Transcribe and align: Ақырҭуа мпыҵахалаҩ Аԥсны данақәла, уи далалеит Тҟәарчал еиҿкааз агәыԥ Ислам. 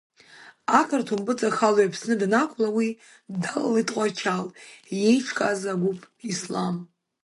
Ақырҭуа 0.79 1.19
мпыҵахалаҩ 1.21 1.85
Аԥсны 1.87 2.15
данақәла, 2.21 2.67
уи 2.77 2.87
далалеит 3.41 3.87
Тҟәарчал 3.87 4.45
еиҿкааз 5.09 5.61
агәыԥ 5.71 5.99
Ислам. 6.31 6.75